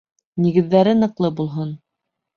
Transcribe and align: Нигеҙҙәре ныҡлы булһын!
Нигеҙҙәре 0.45 0.95
ныҡлы 1.03 1.31
булһын! 1.41 1.77